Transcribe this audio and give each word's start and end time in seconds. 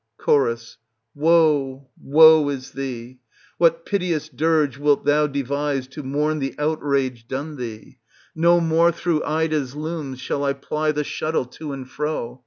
Cho. 0.25 0.55
Woe, 1.13 1.87
woe 2.01 2.49
is 2.49 2.71
thee! 2.71 3.19
What 3.59 3.85
piteous 3.85 4.29
dirge 4.29 4.79
wilt 4.79 5.05
thou 5.05 5.27
devise 5.27 5.85
to 5.89 6.01
mourn 6.01 6.39
the 6.39 6.55
outrage 6.57 7.27
done 7.27 7.55
thee? 7.55 7.99
No 8.33 8.59
more 8.59 8.91
through 8.91 9.23
Ida's 9.23 9.75
looms 9.75 10.19
shall 10.19 10.43
I 10.43 10.53
ply 10.53 10.91
the 10.91 11.03
shuttle 11.03 11.45
to 11.45 11.71
and 11.71 11.87
fro. 11.87 12.39